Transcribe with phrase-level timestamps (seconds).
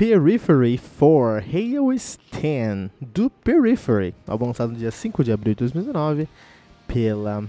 [0.00, 6.26] Periphery for Hail Stan, do Periphery, álbum lançado no dia 5 de abril de 2019
[6.88, 7.44] pela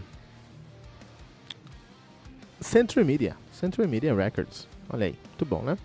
[2.60, 4.68] Century Media, Century Media Records.
[4.90, 5.78] Olha aí, muito bom, né?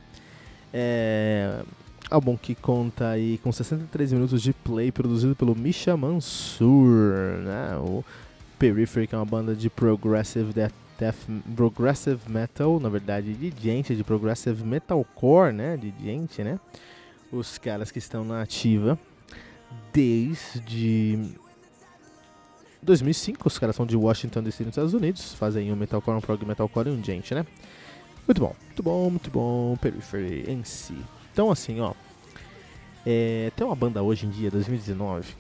[0.75, 1.63] É,
[2.11, 7.77] álbum que conta aí com 63 minutos de play, produzido pelo Misha Mansur, né?
[7.77, 8.05] O
[8.59, 11.17] Periphery, que é uma banda de progressive death, death
[11.55, 15.77] progressive metal, na verdade, de gente, de progressive metalcore, né?
[15.77, 16.59] De gente, né?
[17.31, 18.99] Os caras que estão na ativa
[19.93, 21.19] desde
[22.83, 26.45] 2005, os caras são de Washington DC nos Estados Unidos, fazem um metalcore, um prog
[26.45, 27.45] metalcore e um gente, né?
[28.27, 30.97] Muito bom, muito bom, muito bom, Periphery em si.
[31.33, 31.95] Então assim, ó,
[33.05, 35.35] é, tem uma banda hoje em dia, 2019,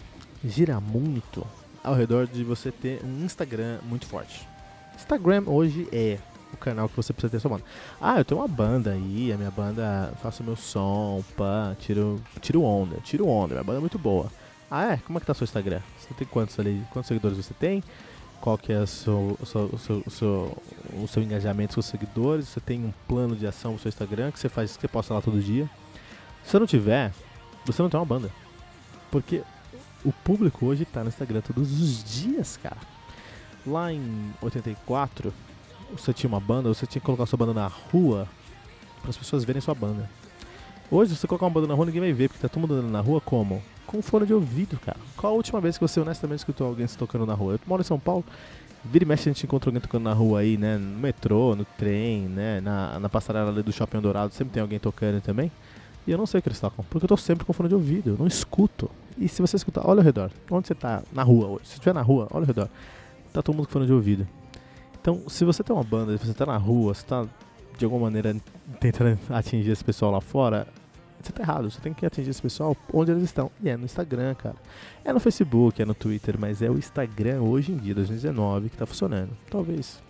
[0.44, 1.46] gira muito
[1.82, 4.46] ao redor de você ter um Instagram muito forte.
[4.96, 6.18] Instagram hoje é
[6.52, 7.64] o canal que você precisa ter sua banda.
[8.00, 12.62] Ah, eu tenho uma banda aí, a minha banda, faço meu som, pá, tiro, tiro
[12.62, 14.30] onda, tiro onda, minha banda é muito boa.
[14.70, 14.96] Ah, é?
[14.98, 15.80] Como é que tá seu Instagram?
[15.98, 16.82] Você tem quantos ali?
[16.92, 17.84] Quantos seguidores você tem?
[18.40, 20.62] Qual que é o seu, o seu, o seu, o seu,
[21.02, 22.48] o seu engajamento com os seguidores?
[22.48, 25.14] Você tem um plano de ação no seu Instagram que você faz, que você posta
[25.14, 25.68] lá todo dia?
[26.44, 27.12] Se você não tiver,
[27.64, 28.30] você não tem uma banda.
[29.10, 29.42] Porque
[30.04, 32.95] o público hoje tá no Instagram todos os dias, cara.
[33.66, 35.32] Lá em 84,
[35.90, 38.28] você tinha uma banda, você tinha que colocar sua banda na rua
[39.00, 40.08] para as pessoas verem sua banda.
[40.90, 42.74] Hoje, se você colocar uma banda na rua, ninguém vai ver, porque tá todo mundo
[42.74, 43.60] andando na rua como?
[43.86, 44.98] Com fone de ouvido, cara.
[45.16, 47.54] Qual a última vez que você honestamente escutou alguém se tocando na rua?
[47.54, 48.24] Eu moro em São Paulo,
[48.84, 50.76] vira e mexe a gente encontra alguém tocando na rua aí, né?
[50.76, 52.60] No metrô, no trem, né?
[52.60, 55.50] Na, na passarela ali do Shopping Dourado, sempre tem alguém tocando também.
[56.06, 57.74] E eu não sei o que eles tocam, porque eu tô sempre com fone de
[57.74, 58.88] ouvido, eu não escuto.
[59.18, 60.30] E se você escutar, olha ao redor.
[60.50, 61.02] Onde você tá?
[61.12, 61.66] Na rua hoje.
[61.66, 62.68] Se estiver na rua, olha ao redor.
[63.36, 64.26] Tá todo mundo com fone de ouvido.
[64.98, 67.26] Então, se você tem uma banda, se você tá na rua, você tá
[67.76, 68.34] de alguma maneira
[68.80, 70.66] tentando atingir esse pessoal lá fora,
[71.22, 71.70] você tá errado.
[71.70, 73.50] Você tem que atingir esse pessoal onde eles estão.
[73.62, 74.56] E é no Instagram, cara.
[75.04, 78.76] É no Facebook, é no Twitter, mas é o Instagram hoje em dia, 2019, que
[78.78, 79.32] tá funcionando.
[79.50, 80.02] Talvez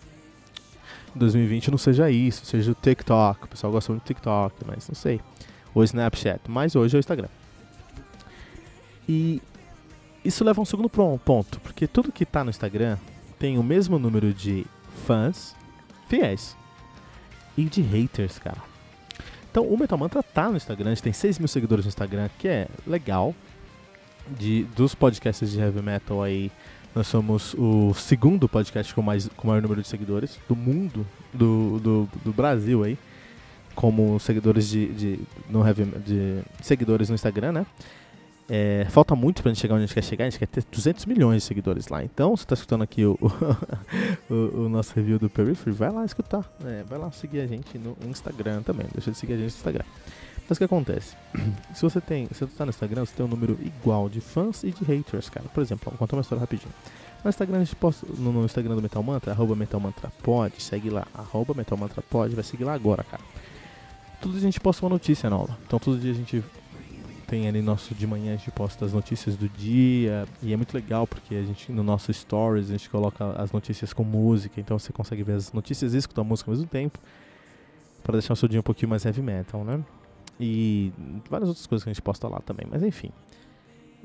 [1.16, 3.42] em 2020 não seja isso, seja o TikTok.
[3.42, 5.20] O pessoal gosta muito do TikTok, mas não sei.
[5.74, 7.28] Ou Snapchat, mas hoje é o Instagram.
[9.08, 9.42] E
[10.24, 12.96] isso leva a um segundo ponto, porque tudo que tá no Instagram
[13.38, 14.66] tem o mesmo número de
[15.06, 15.54] fãs
[16.08, 16.56] fiéis
[17.56, 18.62] e de haters, cara.
[19.50, 22.28] Então o Metal Mantra tá no Instagram, a gente tem 6 mil seguidores no Instagram,
[22.38, 23.34] que é legal.
[24.28, 26.50] De, dos podcasts de heavy metal aí,
[26.92, 31.78] nós somos o segundo podcast com, mais, com maior número de seguidores do mundo, do,
[31.78, 32.98] do, do Brasil aí,
[33.72, 37.66] como seguidores de, de, no heavy, de seguidores no Instagram, né?
[38.48, 40.64] É, falta muito pra gente chegar onde a gente quer chegar, a gente quer ter
[40.70, 42.04] 200 milhões de seguidores lá.
[42.04, 43.18] Então, você tá escutando aqui o,
[44.30, 44.34] o,
[44.66, 46.44] o nosso review do Periphery, vai lá escutar.
[46.64, 48.86] É, vai lá seguir a gente no Instagram também.
[48.92, 49.84] Deixa de seguir a gente no Instagram.
[50.48, 51.16] Mas o que acontece?
[51.74, 52.28] Se você tem.
[52.28, 55.28] Se você tá no Instagram, você tem um número igual de fãs e de haters,
[55.28, 55.46] cara.
[55.52, 56.72] Por exemplo, vou contar uma história rapidinho.
[57.24, 58.06] No Instagram a gente posta.
[58.16, 62.00] No, no Instagram do Metal Mantra, arroba Metal Mantra Pod, segue lá, arroba Metal Mantra
[62.00, 63.22] Pod, vai seguir lá agora, cara.
[64.20, 65.58] Todo dia a gente posta uma notícia nova.
[65.66, 66.44] Então todo dia a gente
[67.26, 70.74] tem ali nosso de manhã a gente posta as notícias do dia e é muito
[70.74, 74.78] legal porque a gente no nosso stories a gente coloca as notícias com música, então
[74.78, 76.98] você consegue ver as notícias e escutar a música ao mesmo tempo
[78.02, 79.84] para deixar o seu dia um pouquinho mais heavy metal, né?
[80.38, 80.92] E
[81.28, 83.10] várias outras coisas que a gente posta lá também, mas enfim.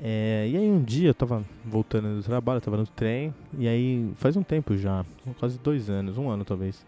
[0.00, 4.10] É, e aí um dia eu tava voltando do trabalho, tava no trem, e aí
[4.16, 5.04] faz um tempo já,
[5.38, 6.84] quase dois anos, um ano talvez.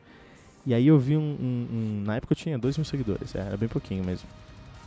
[0.67, 3.41] E aí eu vi um, um, um na época eu tinha dois mil seguidores, é,
[3.41, 4.29] era bem pouquinho mesmo.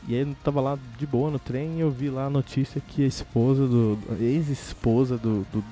[0.08, 2.80] E aí eu tava lá de boa no trem e eu vi lá a notícia
[2.80, 4.00] que a esposa do.
[4.20, 5.64] ex-esposa do, do,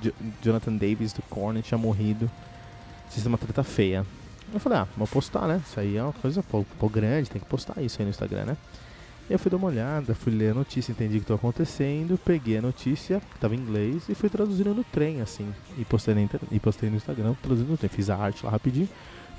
[0.42, 2.30] Jonathan Davis do Korn tinha morrido.
[3.08, 4.04] Fiz uma treta feia.
[4.52, 5.62] Eu falei, ah, vou postar, né?
[5.66, 8.44] Isso aí é uma coisa pô, pô, grande, tem que postar isso aí no Instagram,
[8.44, 8.56] né?
[9.28, 12.58] Eu fui dar uma olhada, fui ler a notícia, entendi o que estava acontecendo, peguei
[12.58, 15.52] a notícia, que estava em inglês, e fui traduzindo no trem, assim.
[15.76, 16.20] E postei, na
[16.52, 17.90] e postei no Instagram, traduzindo no trem.
[17.90, 18.88] Fiz a arte lá rapidinho,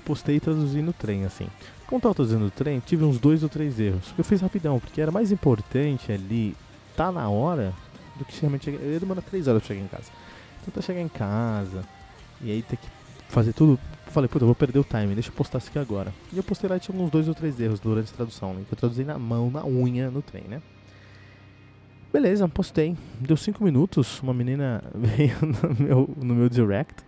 [0.08, 1.48] postei e traduzi no trem, assim.
[1.86, 4.14] Como estava traduzindo no trem, tive uns dois ou três erros.
[4.18, 6.56] Eu fiz rapidão, porque era mais importante ali,
[6.96, 7.74] tá na hora,
[8.16, 8.80] do que realmente chegar.
[8.80, 10.12] Eu ia demorar três horas pra chegar em casa.
[10.74, 11.86] Tá chegar em casa,
[12.42, 12.88] e aí ter que
[13.30, 16.14] fazer tudo falei, puta, eu vou perder o time, deixa eu postar isso aqui agora.
[16.34, 18.64] E eu postei lá e tinha uns dois ou três erros durante a tradução, né?
[18.68, 20.62] Que eu traduzi na mão, na unha, no trem, né?
[22.12, 22.98] Beleza, postei.
[23.20, 27.06] Deu cinco minutos, uma menina veio no meu, no meu direct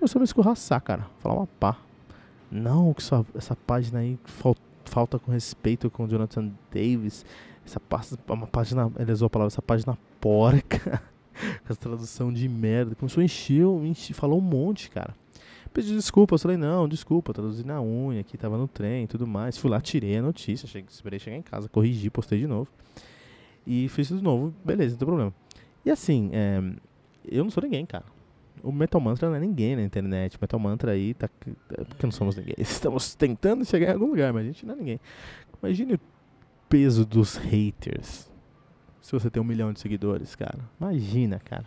[0.00, 1.06] começou a me escorraçar, cara.
[1.20, 1.76] Falar uma pá.
[2.50, 7.24] Não, que essa, essa página aí fal, falta com respeito com Jonathan Davis.
[7.64, 11.02] Essa página, uma página, ele usou a palavra, essa página porca.
[11.32, 12.94] com essa tradução de merda.
[12.94, 15.14] Começou a encher, encher, falou um monte, cara.
[15.72, 19.24] Pedi desculpa, eu falei, não, desculpa, traduzi na unha, aqui tava no trem e tudo
[19.24, 19.56] mais.
[19.56, 22.68] Fui lá, tirei a notícia, cheguei, esperei chegar em casa, corrigi, postei de novo.
[23.64, 25.34] E fiz de novo, beleza, não tem problema.
[25.84, 26.60] E assim, é,
[27.24, 28.04] eu não sou ninguém, cara.
[28.62, 30.36] O Metal Mantra não é ninguém na internet.
[30.36, 31.28] O Metal Mantra aí tá.
[31.76, 32.54] É porque não somos ninguém.
[32.58, 35.00] Estamos tentando chegar em algum lugar, mas a gente não é ninguém.
[35.62, 36.00] Imagine o
[36.68, 38.30] peso dos haters.
[39.00, 40.58] Se você tem um milhão de seguidores, cara.
[40.78, 41.64] Imagina, cara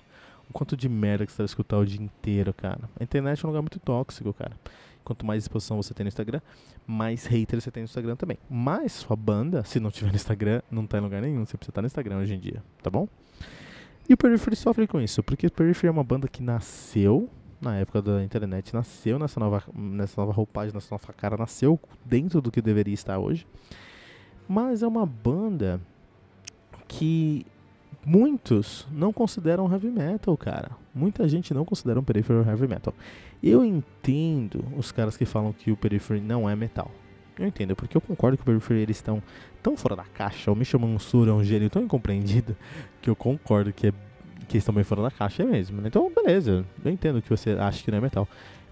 [0.50, 2.90] o quanto de merda que você vai escutar o dia inteiro, cara.
[3.00, 4.58] A internet é um lugar muito tóxico, cara.
[5.04, 6.40] Quanto mais exposição você tem no Instagram,
[6.88, 8.38] mais haters você tem no Instagram também.
[8.50, 11.46] Mas sua banda, se não tiver no Instagram, não tá em lugar nenhum.
[11.46, 13.08] Você precisa estar no Instagram hoje em dia, tá bom?
[14.08, 17.30] E o Periphery sofre com isso, porque o Periphery é uma banda que nasceu
[17.62, 22.42] na época da internet, nasceu nessa nova, nessa nova roupagem, nessa nova cara, nasceu dentro
[22.42, 23.48] do que deveria estar hoje.
[24.48, 25.80] Mas é uma banda
[26.88, 27.46] que
[28.06, 30.72] muitos não consideram heavy metal, cara.
[30.94, 32.94] Muita gente não considera um Periphery heavy metal.
[33.42, 36.92] Eu entendo os caras que falam que o Periphery não é metal.
[37.38, 39.22] Eu entendo, porque eu concordo que o Periphery eles estão
[39.62, 40.52] tão fora da caixa.
[40.52, 42.56] O Misha Mansur é um gênio tão incompreendido
[43.02, 43.92] que eu concordo que, é,
[44.48, 45.82] que eles estão bem fora da caixa é mesmo.
[45.82, 45.88] Né?
[45.88, 48.28] Então, beleza, eu entendo que você acha que não é metal.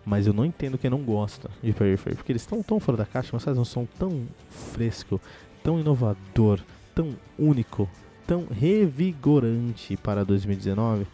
[0.06, 3.06] Mas eu não entendo quem não gosta de Periphery, porque eles estão tão fora da
[3.06, 5.22] caixa, mas fazem um som tão fresco,
[5.64, 6.60] tão inovador,
[6.96, 7.88] tão único,
[8.26, 11.06] tão revigorante para 2019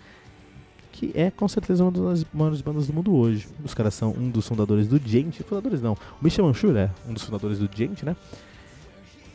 [0.98, 3.48] que é com certeza uma das maiores bandas do mundo hoje.
[3.64, 7.14] Os caras são um dos fundadores do Gente, fundadores não, o Michel Manchur é um
[7.14, 8.16] dos fundadores do Gente, né?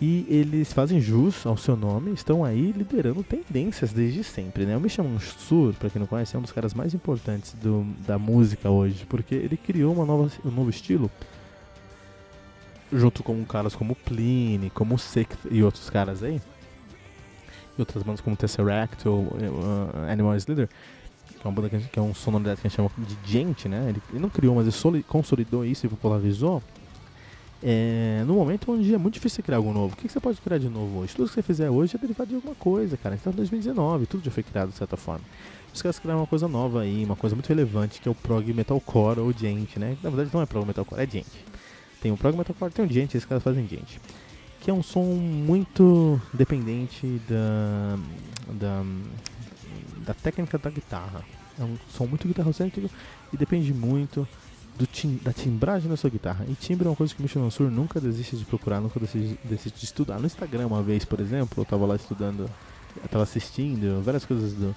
[0.01, 4.77] E eles fazem jus ao seu nome, estão aí liderando tendências desde sempre, né?
[4.77, 8.19] O Michel Manchur, para quem não conhece, é um dos caras mais importantes do, da
[8.19, 11.09] música hoje, porque ele criou uma nova, um novo estilo
[12.93, 16.43] junto com caras como Pliny, como Sect e outros caras aí,
[17.79, 20.69] e outras bandas como Tesseract ou uh, Animal Slither,
[21.43, 23.69] que é uma banda que, que é um sonoridade que a gente chama de gente,
[23.69, 23.87] né?
[23.89, 26.63] Ele, ele não criou, mas ele consolidou isso e popularizou.
[27.61, 29.95] É, no momento onde é muito difícil criar algo novo.
[29.95, 31.15] O que, que, você pode criar de novo hoje?
[31.15, 33.19] Tudo que você fizer hoje é derivado de alguma coisa, cara.
[33.23, 35.25] Tá em 2019, tudo já foi criado de certa forma.
[35.75, 38.53] Os caras criaram uma coisa nova aí, uma coisa muito relevante, que é o prog
[38.53, 39.97] metalcore ou gente, né?
[40.03, 41.45] Na verdade não é prog metalcore, é gente.
[42.01, 44.01] Tem o prog metalcore, tem o gente, esses caras fazem gente
[44.63, 47.99] que é um som muito dependente da,
[48.49, 48.85] da,
[50.03, 51.25] da técnica da guitarra.
[51.59, 52.91] É um som muito guitarrocêntrico
[53.33, 54.27] e depende muito
[54.87, 56.45] tim, da timbragem da sua guitarra.
[56.49, 59.39] E timbre é uma coisa que o Michel Mansur nunca desiste de procurar, nunca desiste,
[59.45, 60.19] desiste de estudar.
[60.19, 62.51] No Instagram, uma vez, por exemplo, eu estava lá estudando,
[62.97, 64.75] eu tava assistindo várias coisas do.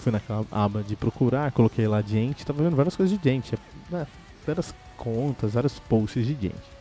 [0.00, 3.54] Fui naquela aba de procurar, coloquei lá gente, tava vendo várias coisas de gente,
[3.88, 4.06] né,
[4.46, 6.76] várias contas, vários posts de gente.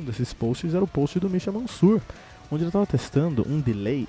[0.00, 2.00] Um desses posts era o post do Misha Mansur,
[2.50, 4.06] onde ele estava testando um delay,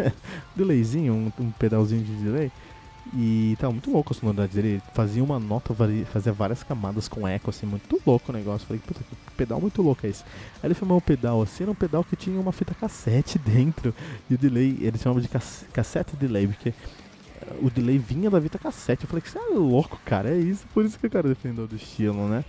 [0.54, 2.52] delayzinho, um, um, pedalzinho de delay.
[3.14, 4.68] E tava muito louco a sonoridade dele.
[4.68, 5.74] Ele fazia uma nota,
[6.12, 8.66] fazia várias camadas com eco, assim, muito louco o negócio.
[8.66, 10.22] Falei, puta, que pedal muito louco é esse.
[10.62, 13.94] Aí ele filmou o pedal assim, era um pedal que tinha uma fita cassete dentro.
[14.28, 16.74] E o delay, ele chamava de cassete delay, porque
[17.62, 19.04] o delay vinha da fita cassete.
[19.04, 20.66] Eu falei, que você é louco, cara, é isso.
[20.74, 22.44] Por isso que o cara defendeu do estilo, né?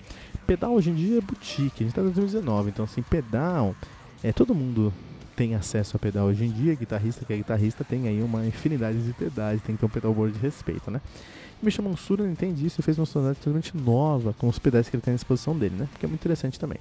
[0.50, 3.75] pedal hoje em dia é boutique, a gente tá em 2019, então assim, pedal,
[4.24, 4.91] é, todo mundo
[5.39, 9.01] tem acesso a pedal hoje em dia, guitarrista que é guitarrista tem aí uma infinidade
[9.01, 11.00] de pedais, tem que ter um pedalboard de respeito, né?
[11.62, 14.98] E Misha Mansur entende isso e fez uma sonoridade totalmente nova com os pedais que
[14.98, 15.88] ele tem à disposição dele, né?
[15.98, 16.77] Que é muito interessante também.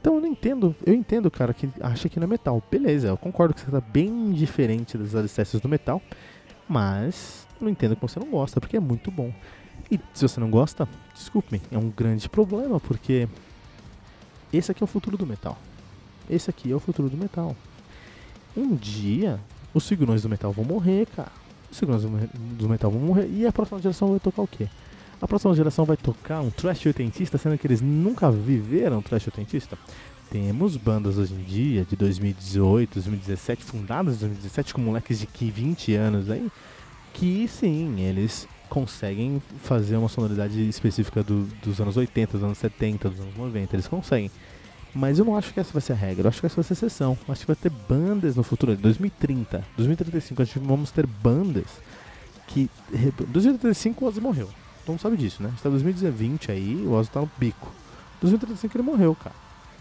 [0.00, 2.62] Então eu não entendo, eu entendo, cara, que acha que não é metal.
[2.70, 6.00] Beleza, eu concordo que você tá bem diferente das alicerces do metal,
[6.68, 9.34] mas não entendo que você não gosta, porque é muito bom.
[9.90, 13.28] E se você não gosta, desculpe-me, é um grande problema, porque
[14.52, 15.58] esse aqui é o futuro do metal.
[16.30, 17.56] Esse aqui é o futuro do metal.
[18.56, 19.40] Um dia,
[19.72, 21.32] os figurões do metal vão morrer, cara.
[21.70, 23.28] Os figurões do metal vão morrer.
[23.32, 24.68] E a próxima geração vai tocar o quê?
[25.20, 29.78] A próxima geração vai tocar um trash oitentista, sendo que eles nunca viveram trash oitentista.
[30.28, 35.94] Temos bandas hoje em dia, de 2018, 2017, fundadas em 2017, com moleques de 20
[35.94, 36.50] anos aí,
[37.12, 43.10] que sim, eles conseguem fazer uma sonoridade específica do, dos anos 80, dos anos 70,
[43.10, 44.30] dos anos 90, eles conseguem.
[44.94, 46.64] Mas eu não acho que essa vai ser a regra, eu acho que essa vai
[46.64, 47.18] ser a exceção.
[47.28, 51.66] Acho que vai ter bandas no futuro, 2030, 2035, acho que vamos ter bandas
[52.46, 52.68] que.
[53.28, 54.48] 2035 o Ozzy morreu.
[54.86, 55.48] Mundo sabe disso, né?
[55.48, 57.72] A gente tá em 2020 aí, o Ozzy tá no bico.
[58.20, 59.34] 2035 ele morreu, cara.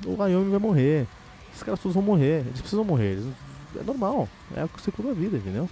[0.06, 1.08] O Wyoming vai morrer.
[1.52, 2.42] Esses caras todos vão morrer.
[2.46, 3.14] Eles precisam morrer.
[3.14, 3.26] Eles...
[3.80, 4.28] É normal.
[4.56, 5.70] É o ciclo da vida, entendeu?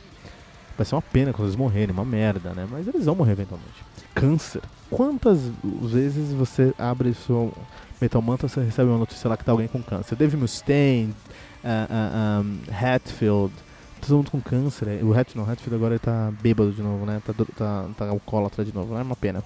[0.78, 2.68] Vai ser uma pena quando eles morrerem, uma merda, né?
[2.70, 3.89] Mas eles vão morrer eventualmente.
[4.20, 4.62] Câncer.
[4.90, 7.54] Quantas vezes você abre seu
[8.02, 10.16] Metal Mantra você recebe uma notícia lá que tá alguém com câncer?
[10.16, 11.14] Dave Mustaine,
[11.64, 13.54] uh, uh, um, Hatfield,
[14.02, 14.88] todo mundo com câncer.
[14.88, 17.22] É, o Hatfield, não, Hatfield agora ele tá bêbado de novo, né?
[17.26, 19.44] Tá, tá, tá alcoólatra de novo, não é uma pena.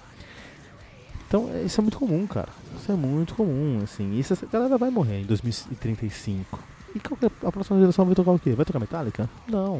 [1.26, 2.48] Então, é, isso é muito comum, cara.
[2.80, 4.16] Isso é muito comum, assim.
[4.18, 6.58] Isso, essa galera vai morrer em 2035.
[6.94, 8.52] E é a próxima geração vai tocar o quê?
[8.52, 9.28] Vai tocar Metallica?
[9.48, 9.78] Não.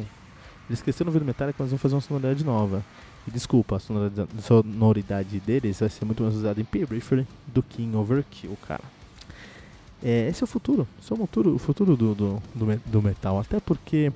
[0.67, 2.83] Eles esqueceram o Metallica, mas vão fazer uma sonoridade nova.
[3.27, 7.95] E desculpa, a sonoridade deles vai ser muito mais usada em Periphery do que em
[7.95, 8.83] Overkill, cara.
[10.03, 10.87] É, esse é o futuro.
[11.01, 13.39] Esse é o futuro, o futuro do, do, do, do metal.
[13.39, 14.11] Até porque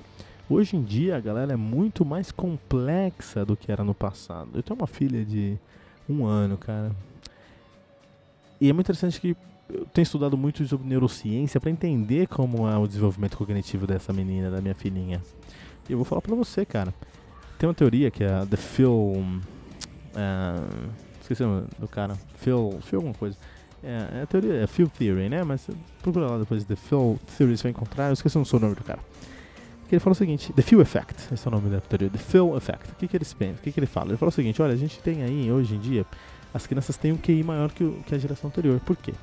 [0.48, 4.50] hoje em dia a galera é muito mais complexa do que era no passado.
[4.54, 5.58] Eu tenho uma filha de
[6.08, 6.92] um ano, cara.
[8.62, 9.36] E é muito interessante que
[9.70, 14.52] eu tenho estudado muito sobre neurociência para entender como é o desenvolvimento cognitivo dessa menina,
[14.52, 15.22] da minha filhinha.
[15.88, 16.94] E eu vou falar pra você, cara.
[17.60, 19.40] Tem uma teoria que é a The Film.
[19.40, 20.90] Uh,
[21.20, 22.18] esqueci o nome do cara.
[22.38, 22.80] Phil.
[22.82, 23.38] Phil alguma coisa.
[23.84, 25.44] É, é a teoria, é Phil Theory, né?
[25.44, 25.68] Mas
[26.02, 28.08] procura lá depois The Phil Theory, você vai encontrar.
[28.08, 29.00] Eu esqueci o nome do cara.
[29.90, 31.34] Que ele fala o seguinte: The Phil Effect.
[31.34, 32.10] Esse é o nome da teoria.
[32.10, 32.92] The Phil Effect.
[32.94, 33.56] O que, que eles pensam?
[33.56, 34.08] O que, que ele fala?
[34.12, 36.06] Ele fala o seguinte: olha, a gente tem aí, hoje em dia,
[36.54, 38.80] as crianças têm um QI maior que, o, que a geração anterior.
[38.80, 39.14] Por quê?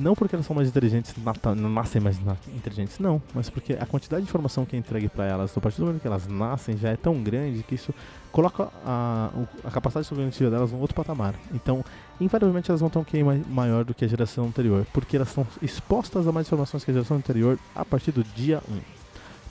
[0.00, 1.14] Não porque elas são mais inteligentes,
[1.56, 2.18] não nascem mais
[2.56, 3.20] inteligentes, não.
[3.34, 6.00] Mas porque a quantidade de informação que é entregue para elas, a partir do momento
[6.00, 7.92] que elas nascem, já é tão grande que isso
[8.32, 9.28] coloca a,
[9.62, 11.34] a capacidade cognitiva delas num outro patamar.
[11.52, 11.84] Então,
[12.18, 15.46] invariavelmente elas vão ter um QI maior do que a geração anterior, porque elas são
[15.60, 18.80] expostas a mais informações que a geração anterior a partir do dia 1.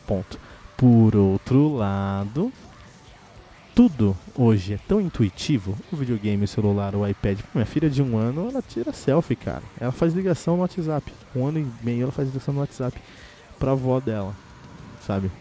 [0.07, 0.39] Ponto.
[0.75, 2.51] Por outro lado,
[3.79, 7.39] tudo hoje é tão intuitivo, o videogame, o celular, o iPad.
[7.53, 9.63] Minha filha de um ano, ela tira selfie, cara.
[9.79, 11.13] Ela faz ligação no WhatsApp.
[11.33, 13.01] Um ano e meio ela faz ligação no WhatsApp
[13.57, 14.36] pra avó dela,
[15.07, 15.31] sabe?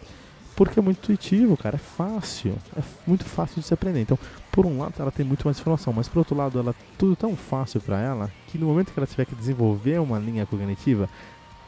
[0.55, 1.75] Porque é muito intuitivo, cara.
[1.75, 2.57] É fácil.
[2.77, 4.03] É muito fácil de se aprender.
[4.03, 4.17] Então,
[4.53, 7.35] por um lado, ela tem muito mais informação, mas por outro lado, ela tudo tão
[7.35, 11.11] fácil para ela que no momento que ela tiver que desenvolver uma linha cognitiva,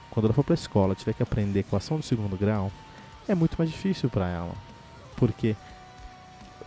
[0.09, 2.71] quando ela for pra escola, tiver que aprender equação do segundo grau,
[3.27, 4.55] é muito mais difícil para ela.
[5.17, 5.57] Porque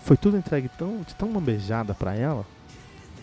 [0.04, 2.46] foi tudo entregue tão, de tão lambejada para ela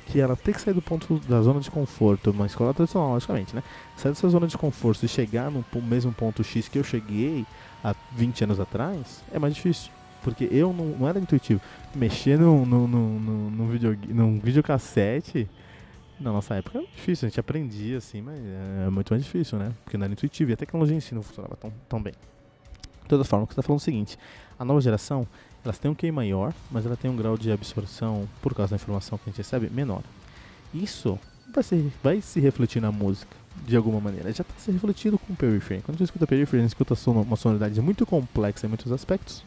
[0.07, 3.55] que ela tem que sair do ponto da zona de conforto, uma escola tradicional, logicamente,
[3.55, 3.63] né?
[3.97, 7.47] Sair dessa zona de conforto e chegar no mesmo ponto X que eu cheguei
[7.85, 9.93] há 20 anos atrás é mais difícil.
[10.23, 11.61] Porque eu não, não era intuitivo.
[11.95, 15.49] Mexer no, no, no, no, no video, num videocassete,
[16.19, 18.39] na nossa época era difícil, a gente aprendia assim, mas
[18.87, 19.73] é muito mais difícil, né?
[19.85, 22.15] Porque não era intuitivo e a tecnologia em si não funcionava tão, tão bem.
[23.03, 24.19] De toda forma, você está falando é o seguinte:
[24.59, 25.27] a nova geração
[25.64, 28.76] elas têm um QI maior, mas ela tem um grau de absorção, por causa da
[28.76, 30.02] informação que a gente recebe, menor.
[30.73, 31.19] Isso
[31.52, 33.37] vai, ser, vai se refletir na música,
[33.67, 34.33] de alguma maneira.
[34.33, 35.83] Já está se refletindo com o Periphery.
[35.83, 39.43] Quando você escuta Periphery, você escuta uma sonoridade muito complexa em muitos aspectos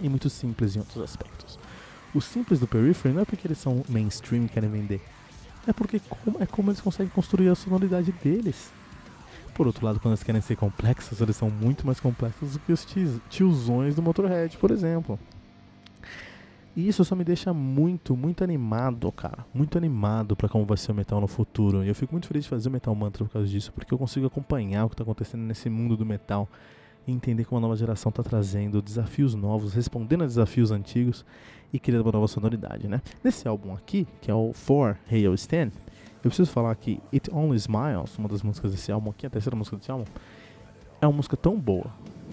[0.00, 1.58] e muito simples em outros aspectos.
[2.14, 5.00] O simples do Periphery não é porque eles são mainstream e querem vender.
[5.66, 6.00] É porque
[6.40, 8.70] é como eles conseguem construir a sonoridade deles.
[9.54, 12.72] Por outro lado, quando eles querem ser complexos, eles são muito mais complexos do que
[12.72, 12.86] os
[13.30, 15.18] tiozões do Motorhead, por exemplo.
[16.76, 19.46] E isso só me deixa muito, muito animado, cara.
[19.54, 21.84] Muito animado para como vai ser o metal no futuro.
[21.84, 23.98] E eu fico muito feliz de fazer o Metal Mantra por causa disso, porque eu
[23.98, 26.48] consigo acompanhar o que está acontecendo nesse mundo do metal
[27.06, 31.24] e entender como a nova geração está trazendo desafios novos, respondendo a desafios antigos
[31.72, 33.00] e criando uma nova sonoridade, né?
[33.22, 35.70] Nesse álbum aqui, que é o For Hail Stand,
[36.24, 39.54] eu preciso falar que It Only Smiles, uma das músicas desse álbum aqui, a terceira
[39.54, 40.06] música desse álbum,
[41.00, 41.86] é uma música tão boa,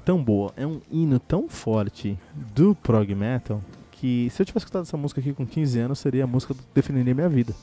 [0.05, 2.17] tão boa, é um hino tão forte
[2.55, 3.61] do prog metal
[4.01, 6.61] que se eu tivesse escutado essa música aqui com 15 anos, seria a música que
[6.73, 7.53] definiria minha vida.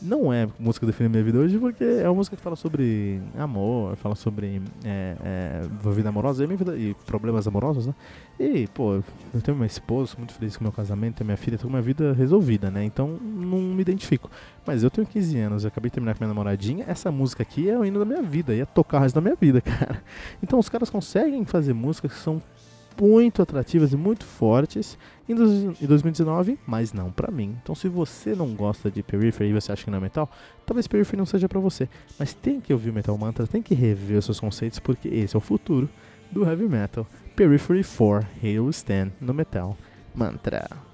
[0.00, 3.94] não é música define minha vida hoje, porque é uma música que fala sobre amor,
[3.96, 7.94] fala sobre é, é, vida amorosa e, minha vida, e problemas amorosos, né?
[8.40, 8.94] E, pô,
[9.34, 11.82] eu tenho uma esposa, sou muito feliz com meu casamento, tenho minha filha, tenho uma
[11.82, 12.82] vida resolvida, né?
[12.82, 14.30] Então não me identifico.
[14.66, 17.68] Mas eu tenho 15 anos, eu acabei de terminar com minha namoradinha, essa música aqui
[17.68, 20.02] é o hino da minha vida, ia tocar o resto da minha vida, cara.
[20.42, 22.40] Então os caras conseguem fazer músicas que são
[23.00, 24.98] muito atrativas e muito fortes
[25.28, 27.56] em 2019, mas não para mim.
[27.62, 30.30] Então, se você não gosta de Periphery e você acha que não é metal,
[30.66, 31.88] talvez Periphery não seja para você.
[32.18, 35.38] Mas tem que ouvir Metal Mantra, tem que rever os seus conceitos, porque esse é
[35.38, 35.88] o futuro
[36.30, 37.06] do heavy metal.
[37.36, 39.76] Periphery 4, Here We Stand, no Metal
[40.14, 40.93] Mantra.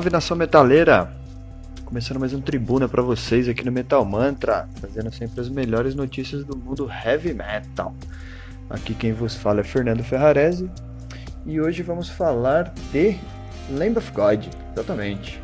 [0.00, 1.12] Salve nação metaleira!
[1.84, 6.42] Começando mais um Tribuna para vocês aqui no Metal Mantra, trazendo sempre as melhores notícias
[6.42, 7.94] do mundo heavy metal.
[8.70, 10.70] Aqui quem vos fala é Fernando Ferrarese
[11.44, 13.18] e hoje vamos falar de
[13.70, 15.38] Lamb of God, exatamente.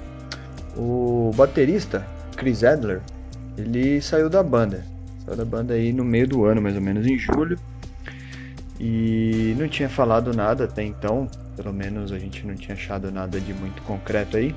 [0.75, 3.03] O baterista Chris Adler,
[3.59, 4.87] ele saiu da banda,
[5.27, 7.59] saiu da banda aí no meio do ano, mais ou menos em julho,
[8.81, 13.41] e não tinha falado nada até então pelo menos a gente não tinha achado nada
[13.41, 14.55] de muito concreto aí.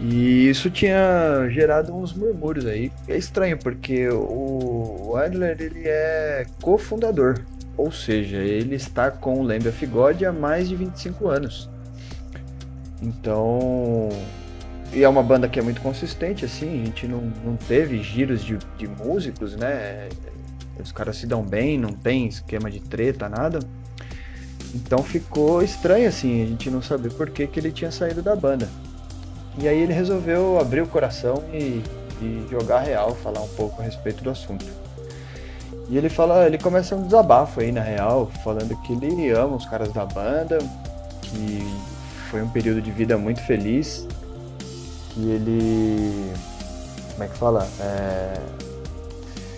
[0.00, 2.90] E isso tinha gerado uns murmúrios aí.
[3.06, 7.40] É estranho porque o Adler ele é cofundador,
[7.76, 11.70] ou seja, ele está com o Lamb of God há mais de 25 anos.
[13.00, 14.08] Então,
[14.92, 18.42] e é uma banda que é muito consistente, assim, a gente não, não teve giros
[18.44, 20.08] de, de músicos, né?
[20.80, 23.60] Os caras se dão bem, não tem esquema de treta, nada.
[24.74, 28.34] Então ficou estranho assim, a gente não saber por que, que ele tinha saído da
[28.34, 28.68] banda.
[29.56, 31.80] E aí ele resolveu abrir o coração e,
[32.20, 34.66] e jogar real, falar um pouco a respeito do assunto.
[35.88, 39.66] E ele fala, ele começa um desabafo aí na real, falando que ele ama os
[39.66, 40.58] caras da banda,
[41.22, 41.64] que
[42.30, 44.06] foi um período de vida muito feliz,
[45.10, 46.32] que ele.
[47.12, 47.68] Como é que fala?
[47.80, 48.34] É,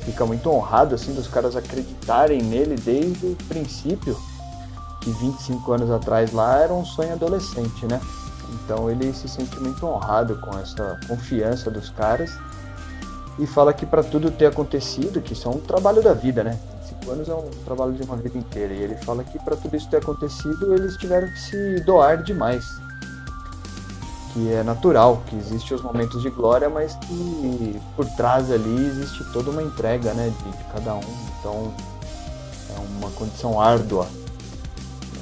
[0.05, 4.18] fica muito honrado assim dos caras acreditarem nele desde o princípio
[5.07, 8.01] que 25 anos atrás lá era um sonho adolescente, né?
[8.53, 12.37] Então ele se sente muito honrado com essa confiança dos caras
[13.38, 16.59] e fala que para tudo ter acontecido, que isso é um trabalho da vida, né?
[16.88, 18.75] 25 anos é um trabalho de uma vida inteira.
[18.75, 22.66] E ele fala que para tudo isso ter acontecido, eles tiveram que se doar demais.
[24.33, 29.23] Que é natural, que existem os momentos de glória, mas que por trás ali existe
[29.33, 31.01] toda uma entrega, né, de, de cada um.
[31.38, 31.73] Então
[32.75, 34.07] é uma condição árdua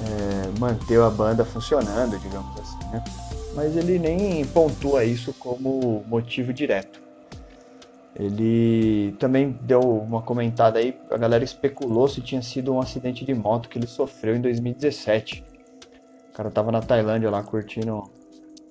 [0.05, 3.03] é, manter a banda funcionando, digamos assim, né?
[3.55, 7.01] Mas ele nem pontua isso como motivo direto.
[8.17, 13.33] Ele também deu uma comentada aí, a galera especulou se tinha sido um acidente de
[13.33, 15.43] moto que ele sofreu em 2017.
[16.29, 18.03] O cara tava na Tailândia lá curtindo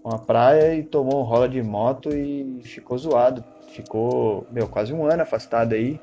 [0.02, 3.44] uma praia e tomou um rola de moto e ficou zoado.
[3.68, 6.00] Ficou, meu, quase um ano afastado aí.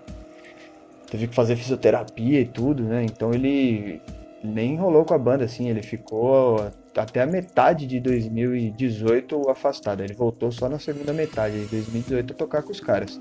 [1.10, 3.04] Teve que fazer fisioterapia e tudo, né?
[3.04, 4.02] Então ele
[4.44, 10.04] nem rolou com a banda, assim, ele ficou até a metade de 2018 afastado.
[10.04, 13.20] Ele voltou só na segunda metade de 2018 a tocar com os caras.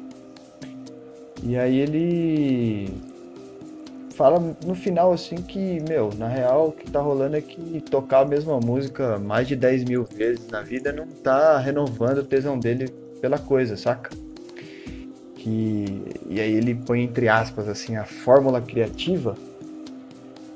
[1.42, 2.88] E aí ele
[4.14, 8.20] fala no final assim que, meu, na real o que tá rolando é que tocar
[8.20, 12.58] a mesma música mais de 10 mil vezes na vida não tá renovando o tesão
[12.58, 12.88] dele
[13.20, 14.10] pela coisa, saca?
[15.36, 19.34] Que, e aí ele põe entre aspas assim, a fórmula criativa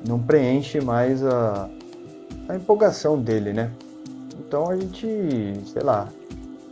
[0.06, 1.68] não preenche mais a,
[2.48, 3.70] a empolgação dele, né?
[4.46, 5.06] Então a gente,
[5.66, 6.08] sei lá,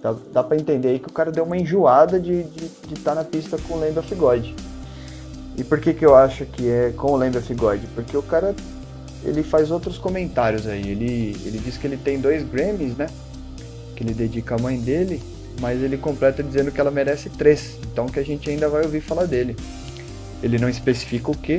[0.03, 3.01] dá, dá pra entender aí que o cara deu uma enjoada de estar de, de
[3.01, 4.47] tá na pista com o Land of God.
[5.57, 7.81] E por que que eu acho que é com o Land of God?
[7.95, 8.55] Porque o cara,
[9.25, 10.91] ele faz outros comentários aí.
[10.91, 13.07] Ele, ele diz que ele tem dois Grammys, né?
[13.95, 15.23] Que ele dedica à mãe dele,
[15.61, 17.79] mas ele completa dizendo que ela merece três.
[17.93, 19.57] Então que a gente ainda vai ouvir falar dele.
[20.43, 21.57] Ele não especifica o que,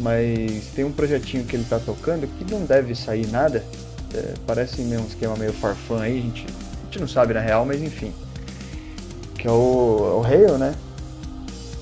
[0.00, 3.64] mas tem um projetinho que ele tá tocando que não deve sair nada.
[4.14, 7.40] É, parece meio um esquema meio farfã aí, a gente, a gente não sabe na
[7.40, 8.12] real, mas enfim.
[9.38, 10.74] Que é o, o Hale, né?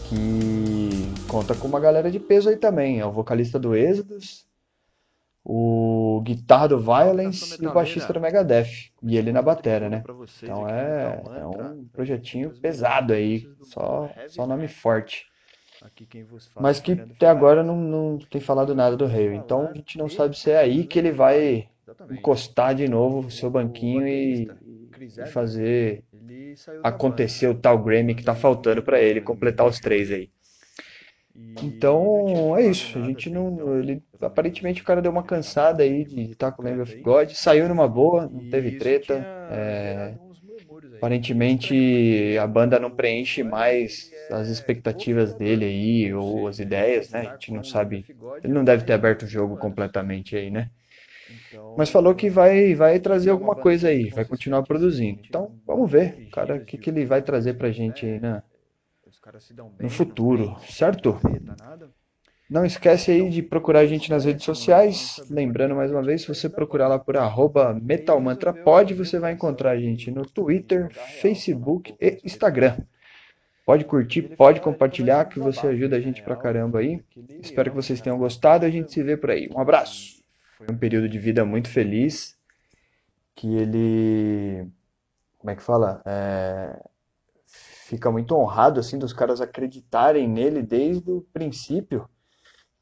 [0.09, 3.01] Que conta com uma galera de peso aí também.
[3.01, 4.47] É o vocalista do Exodus,
[5.45, 8.91] o guitarra do Violence e o baixista do Megadeth.
[9.03, 10.03] E ele na batera, né?
[10.43, 15.30] Então é, é um projetinho pesado aí, só, só nome forte.
[16.61, 19.35] Mas que até agora não, não tem falado nada do Hale.
[19.35, 21.69] Então a gente não sabe se é aí que ele vai
[22.11, 24.51] encostar de novo o seu banquinho e,
[25.01, 26.05] e fazer
[26.83, 30.31] acontecer o tal Grammy que tá faltando para ele completar os três aí.
[31.63, 32.99] Então é isso.
[32.99, 33.79] A gente não.
[33.79, 37.31] Ele, aparentemente o cara deu uma cansada aí de estar com o Lamb of God.
[37.31, 39.15] Saiu numa boa, não teve treta.
[39.51, 40.15] É,
[41.01, 47.21] Aparentemente a banda não preenche mais as expectativas dele aí, ou as ideias, né?
[47.21, 48.07] A gente não sabe.
[48.45, 50.71] Ele não deve ter aberto o jogo completamente aí, né?
[51.75, 55.21] Mas falou que vai, vai trazer alguma coisa aí, vai continuar produzindo.
[55.29, 58.43] Então, vamos ver, cara, o que, que ele vai trazer pra gente aí na,
[59.81, 61.19] no futuro, certo?
[62.51, 65.23] Não esquece aí de procurar a gente nas redes sociais.
[65.31, 67.15] Lembrando mais uma vez, se você procurar lá por
[67.81, 72.79] metalmantrapod, você vai encontrar a gente no Twitter, Facebook e Instagram.
[73.65, 77.01] Pode curtir, pode compartilhar, que você ajuda a gente pra caramba aí.
[77.41, 79.49] Espero que vocês tenham gostado a gente se vê por aí.
[79.55, 80.21] Um abraço!
[80.59, 82.37] Foi um período de vida muito feliz,
[83.37, 84.67] que ele...
[85.39, 86.03] Como é que fala?
[86.05, 86.83] É...
[87.47, 92.09] Fica muito honrado, assim, dos caras acreditarem nele desde o princípio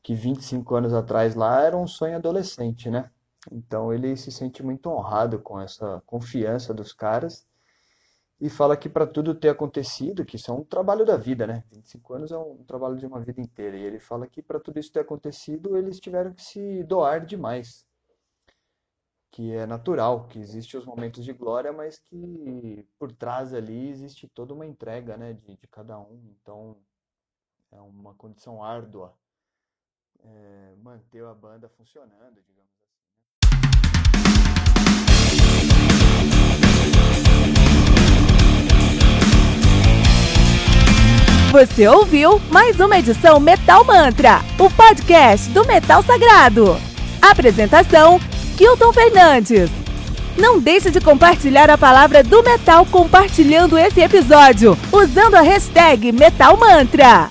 [0.08, 3.10] que 25 anos atrás lá era um sonho adolescente, né?
[3.52, 7.46] Então ele se sente muito honrado com essa confiança dos caras
[8.40, 11.62] e fala que para tudo ter acontecido, que isso é um trabalho da vida, né?
[11.70, 13.76] 25 anos é um trabalho de uma vida inteira.
[13.76, 17.86] E ele fala que para tudo isso ter acontecido, eles tiveram que se doar demais.
[19.30, 24.26] Que é natural, que existem os momentos de glória, mas que por trás ali existe
[24.26, 26.34] toda uma entrega, né, de, de cada um.
[26.40, 26.78] Então
[27.70, 29.14] é uma condição árdua
[30.24, 32.92] é, manter a banda funcionando, digamos assim.
[32.92, 33.68] Né?
[41.50, 46.78] Você ouviu mais uma edição Metal Mantra, o podcast do Metal Sagrado.
[47.22, 48.20] Apresentação:
[48.56, 49.70] Kilton Fernandes.
[50.36, 56.56] Não deixe de compartilhar a palavra do metal compartilhando esse episódio, usando a hashtag Metal
[56.56, 57.28] Mantra.